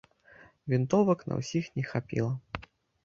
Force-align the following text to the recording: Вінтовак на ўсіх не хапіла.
Вінтовак 0.73 1.19
на 1.33 1.37
ўсіх 1.43 1.65
не 1.79 1.83
хапіла. 1.91 2.33